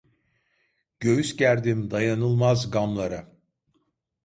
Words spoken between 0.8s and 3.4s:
Göğüs gerdim dayanılmaz gamlara.